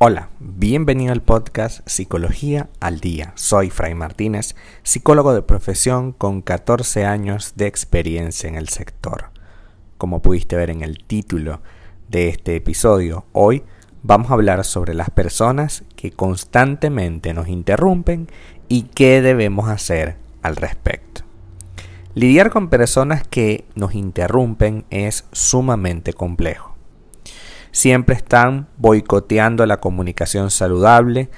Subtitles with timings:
[0.00, 3.32] Hola, bienvenido al podcast Psicología al Día.
[3.34, 9.30] Soy Fray Martínez, psicólogo de profesión con 14 años de experiencia en el sector.
[9.96, 11.62] Como pudiste ver en el título
[12.08, 13.64] de este episodio, hoy
[14.04, 18.28] vamos a hablar sobre las personas que constantemente nos interrumpen
[18.68, 21.22] y qué debemos hacer al respecto.
[22.14, 26.67] Lidiar con personas que nos interrumpen es sumamente complejo
[27.72, 31.30] siempre están boicoteando la comunicación saludable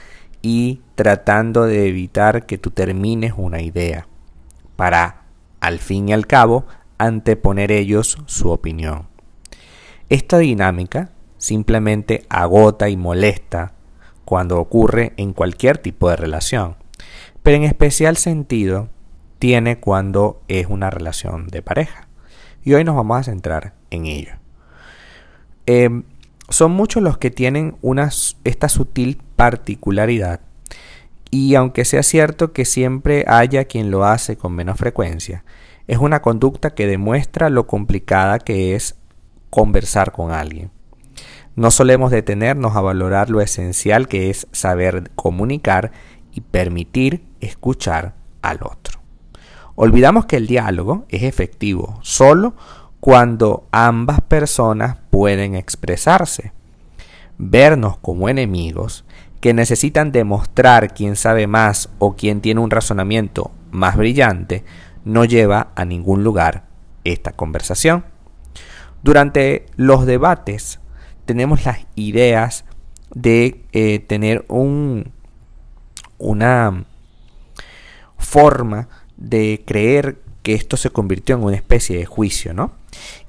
[0.43, 4.06] y tratando de evitar que tú termines una idea,
[4.77, 5.23] para,
[5.61, 6.66] al fin y al cabo,
[6.98, 9.09] anteponer ellos su opinión.
[10.09, 13.75] Esta dinámica simplemente agota y molesta
[14.25, 16.77] cuando ocurre en cualquier tipo de relación,
[17.42, 18.89] pero en especial sentido
[19.39, 22.09] tiene cuando es una relación de pareja.
[22.62, 24.34] Y hoy nos vamos a centrar en ello.
[25.67, 26.05] Em,
[26.51, 28.11] son muchos los que tienen una,
[28.45, 30.41] esta sutil particularidad
[31.31, 35.45] y aunque sea cierto que siempre haya quien lo hace con menos frecuencia,
[35.87, 38.97] es una conducta que demuestra lo complicada que es
[39.48, 40.70] conversar con alguien.
[41.55, 45.92] No solemos detenernos a valorar lo esencial que es saber comunicar
[46.33, 49.01] y permitir escuchar al otro.
[49.77, 52.55] Olvidamos que el diálogo es efectivo solo
[53.01, 56.53] cuando ambas personas pueden expresarse.
[57.39, 59.05] Vernos como enemigos
[59.41, 64.65] que necesitan demostrar quién sabe más o quién tiene un razonamiento más brillante
[65.05, 66.65] no lleva a ningún lugar
[67.05, 68.05] esta conversación.
[69.03, 70.81] Durante los debates
[71.25, 72.67] tenemos las ideas
[73.14, 75.12] de eh, tener un,
[76.19, 76.85] una
[78.19, 82.72] forma de creer que esto se convirtió en una especie de juicio, ¿no?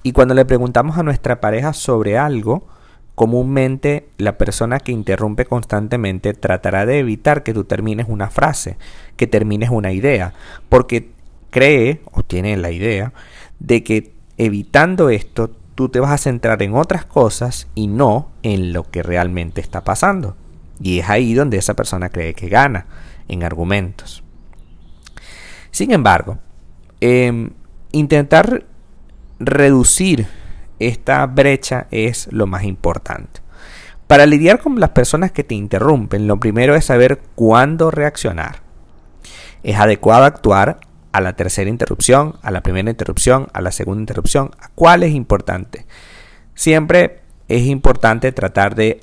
[0.03, 2.67] Y cuando le preguntamos a nuestra pareja sobre algo,
[3.15, 8.77] comúnmente la persona que interrumpe constantemente tratará de evitar que tú termines una frase,
[9.17, 10.33] que termines una idea,
[10.69, 11.11] porque
[11.49, 13.13] cree o tiene la idea
[13.59, 18.73] de que evitando esto tú te vas a centrar en otras cosas y no en
[18.73, 20.35] lo que realmente está pasando.
[20.81, 22.87] Y es ahí donde esa persona cree que gana
[23.27, 24.23] en argumentos.
[25.69, 26.39] Sin embargo,
[27.01, 27.49] em,
[27.91, 28.65] intentar
[29.39, 30.27] reducir
[30.79, 33.41] esta brecha es lo más importante.
[34.07, 38.61] Para lidiar con las personas que te interrumpen, lo primero es saber cuándo reaccionar.
[39.63, 40.79] Es adecuado actuar
[41.11, 44.51] a la tercera interrupción, a la primera interrupción, a la segunda interrupción.
[44.59, 45.85] ¿A cuál es importante?
[46.55, 49.01] Siempre es importante tratar de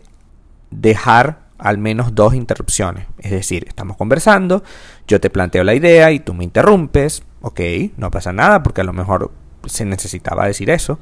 [0.70, 3.06] dejar al menos dos interrupciones.
[3.19, 4.62] Es decir, estamos conversando,
[5.06, 7.22] yo te planteo la idea y tú me interrumpes.
[7.41, 7.60] Ok,
[7.97, 9.31] no pasa nada porque a lo mejor
[9.66, 10.99] se necesitaba decir eso.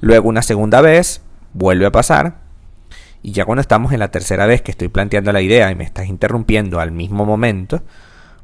[0.00, 1.22] Luego una segunda vez
[1.52, 2.36] vuelve a pasar.
[3.22, 5.84] Y ya cuando estamos en la tercera vez que estoy planteando la idea y me
[5.84, 7.82] estás interrumpiendo al mismo momento,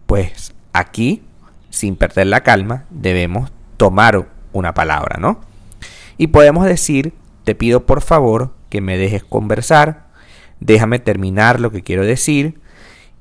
[0.06, 1.22] pues aquí,
[1.70, 5.40] sin perder la calma, debemos tomar una palabra, ¿no?
[6.18, 7.12] Y podemos decir,
[7.44, 10.06] te pido por favor que me dejes conversar,
[10.60, 12.60] déjame terminar lo que quiero decir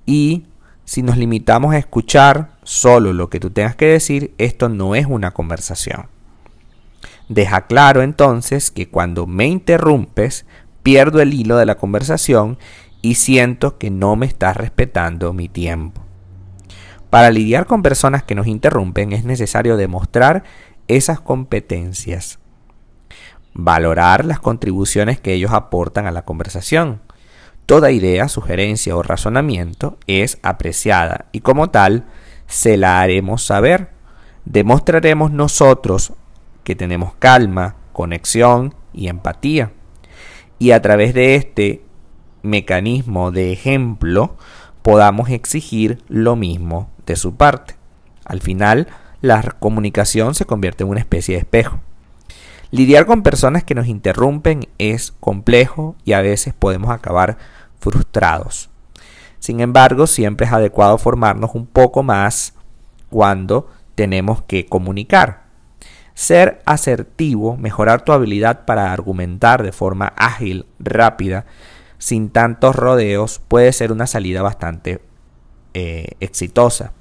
[0.06, 0.46] y
[0.86, 5.06] si nos limitamos a escuchar solo lo que tú tengas que decir, esto no es
[5.06, 6.08] una conversación.
[7.30, 10.46] Deja claro entonces que cuando me interrumpes,
[10.84, 12.58] pierdo el hilo de la conversación
[13.02, 16.02] y siento que no me estás respetando mi tiempo.
[17.10, 20.44] Para lidiar con personas que nos interrumpen es necesario demostrar
[20.88, 22.40] esas competencias,
[23.54, 27.02] valorar las contribuciones que ellos aportan a la conversación.
[27.66, 32.06] Toda idea, sugerencia o razonamiento es apreciada y como tal
[32.48, 33.90] se la haremos saber.
[34.46, 36.14] Demostraremos nosotros
[36.64, 39.72] que tenemos calma, conexión y empatía.
[40.60, 41.84] Y a través de este
[42.42, 44.36] mecanismo de ejemplo
[44.82, 47.76] podamos exigir lo mismo de su parte.
[48.26, 48.88] Al final,
[49.22, 51.80] la comunicación se convierte en una especie de espejo.
[52.72, 57.38] Lidiar con personas que nos interrumpen es complejo y a veces podemos acabar
[57.80, 58.70] frustrados.
[59.44, 62.54] Sin embargo, siempre es adecuado formarnos un poco más
[63.10, 65.48] cuando tenemos que comunicar.
[66.14, 71.46] Ser asertivo, mejorar tu habilidad para argumentar de forma ágil, rápida,
[71.98, 75.02] sin tantos rodeos, puede ser una salida bastante
[75.74, 76.94] eh, exitosa.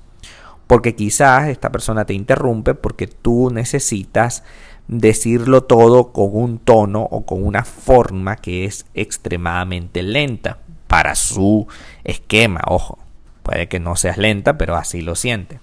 [0.66, 4.42] Porque quizás esta persona te interrumpe porque tú necesitas
[4.88, 10.58] decirlo todo con un tono o con una forma que es extremadamente lenta
[10.92, 11.66] para su
[12.04, 12.60] esquema.
[12.66, 12.98] Ojo,
[13.42, 15.58] puede que no seas lenta, pero así lo siente.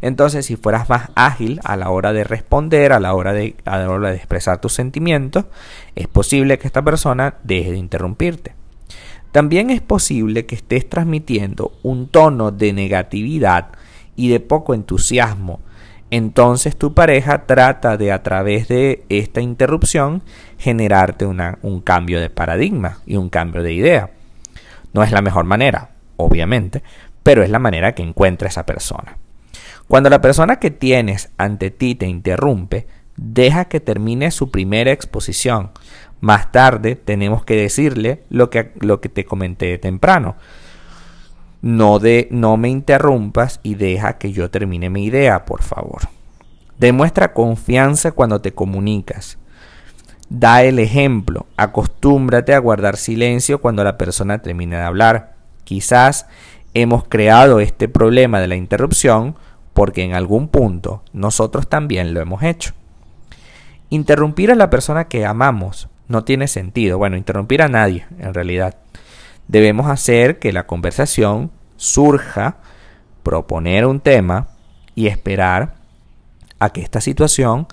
[0.00, 3.78] Entonces, si fueras más ágil a la hora de responder, a la hora de, a
[3.78, 5.44] la hora de expresar tus sentimientos,
[5.94, 8.54] es posible que esta persona deje de interrumpirte.
[9.30, 13.68] también es posible que estés transmitiendo un tono de negatividad
[14.16, 15.60] y de poco entusiasmo.
[16.10, 20.24] Entonces tu pareja trata de a través de esta interrupción
[20.58, 24.10] generarte un cambio de paradigma y un cambio de idea.
[24.92, 26.82] No es la mejor manera, obviamente,
[27.22, 29.16] pero es la manera que encuentra esa persona.
[29.88, 35.72] Cuando la persona que tienes ante ti te interrumpe, deja que termine su primera exposición.
[36.20, 40.36] Más tarde tenemos que decirle lo que, lo que te comenté temprano.
[41.62, 46.02] No, de, no me interrumpas y deja que yo termine mi idea, por favor.
[46.78, 49.38] Demuestra confianza cuando te comunicas.
[50.30, 51.46] Da el ejemplo.
[51.56, 55.34] Acostúmbrate a guardar silencio cuando la persona termine de hablar.
[55.64, 56.26] Quizás
[56.72, 59.34] hemos creado este problema de la interrupción
[59.74, 62.74] porque en algún punto nosotros también lo hemos hecho.
[63.88, 66.96] Interrumpir a la persona que amamos no tiene sentido.
[66.96, 68.76] Bueno, interrumpir a nadie, en realidad.
[69.48, 72.58] Debemos hacer que la conversación surja,
[73.24, 74.46] proponer un tema
[74.94, 75.74] y esperar
[76.60, 77.66] a que esta situación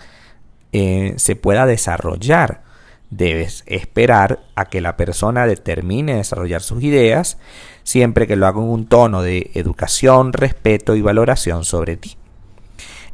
[0.72, 2.64] eh, se pueda desarrollar.
[3.10, 7.38] Debes esperar a que la persona determine desarrollar sus ideas,
[7.84, 12.18] siempre que lo haga en un tono de educación, respeto y valoración sobre ti.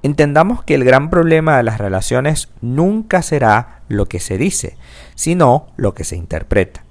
[0.02, 4.76] Entendamos que el gran problema de las relaciones nunca será lo que se dice,
[5.16, 6.84] sino lo que se interpreta.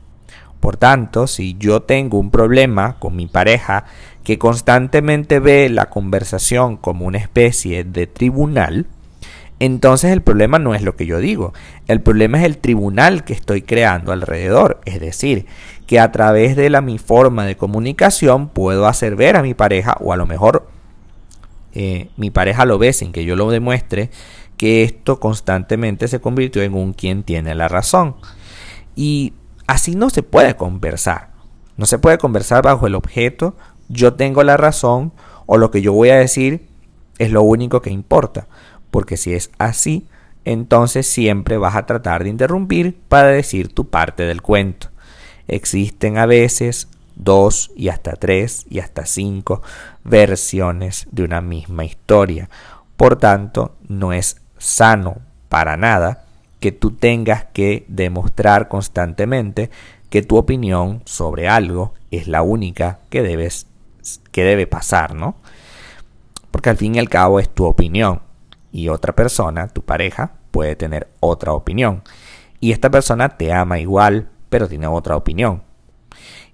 [0.61, 3.85] Por tanto, si yo tengo un problema con mi pareja
[4.23, 8.87] que constantemente ve la conversación como una especie de tribunal,
[9.65, 11.53] entonces el problema no es lo que yo digo,
[11.87, 15.47] el problema es el tribunal que estoy creando alrededor, es decir,
[15.87, 19.97] que a través de la mi forma de comunicación puedo hacer ver a mi pareja
[20.01, 20.67] o a lo mejor
[21.75, 24.11] eh, mi pareja lo ve sin que yo lo demuestre,
[24.57, 28.17] que esto constantemente se convirtió en un quien tiene la razón.
[28.97, 29.33] Y
[29.69, 31.31] así no se puede conversar.
[31.77, 33.57] No se puede conversar bajo el objeto,
[33.89, 35.13] yo tengo la razón
[35.47, 36.67] o lo que yo voy a decir
[37.19, 38.49] es lo único que importa.
[38.93, 40.07] Porque si es así,
[40.45, 44.89] entonces siempre vas a tratar de interrumpir para decir tu parte del cuento.
[45.49, 49.63] Existen a veces dos y hasta tres y hasta cinco
[50.05, 52.51] versiones de una misma historia.
[52.99, 56.27] Por tanto, no es sano para nada
[56.61, 59.71] que tú tengas que demostrar constantemente
[60.11, 63.67] que tu opinión sobre algo es la única que debes
[64.33, 65.37] que debe pasar, ¿no?
[66.51, 68.21] Porque al fin y al cabo es tu opinión
[68.73, 72.03] y otra persona, tu pareja, puede tener otra opinión.
[72.59, 75.63] Y esta persona te ama igual, pero tiene otra opinión.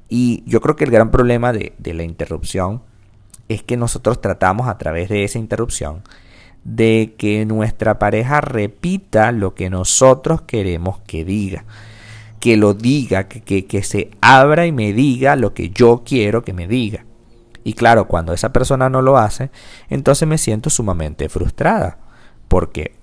[0.09, 2.83] Y yo creo que el gran problema de, la interrupción
[3.49, 6.03] es que nosotros tratamos a través de esa interrupción
[6.65, 11.65] de que nuestra pareja repita lo que nosotros queremos que diga.
[12.41, 16.53] Que lo diga, que, que, se abra y me diga lo que yo quiero que
[16.53, 17.05] me diga.
[17.65, 19.51] Y claro, cuando esa persona no lo hace,
[19.91, 21.99] entonces me siento sumamente frustrada.
[22.49, 22.99] Porque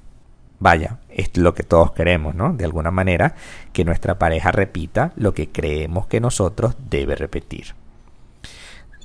[0.60, 2.54] Vaya, es lo que todos queremos, ¿no?
[2.54, 3.36] De alguna manera,
[3.74, 7.76] que nuestra pareja repita lo que creemos que nosotros debe repetir.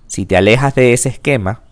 [0.07, 1.63] Si te alejas de ese esquema,